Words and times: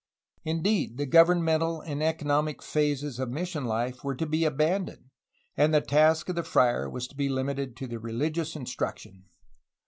Indeed, 0.43 0.97
the 0.97 1.05
governmental 1.05 1.79
and 1.81 2.01
economic 2.01 2.63
phases 2.63 3.19
of 3.19 3.29
mission 3.29 3.65
life 3.65 4.03
were 4.03 4.15
to 4.15 4.25
be 4.25 4.45
abandoned, 4.45 5.11
and 5.55 5.75
the 5.75 5.79
task 5.79 6.27
of 6.27 6.33
the 6.35 6.41
friar 6.41 6.89
was 6.89 7.07
to 7.09 7.15
be 7.15 7.29
limited 7.29 7.75
to 7.77 7.99
religious 7.99 8.55
instruction. 8.55 9.25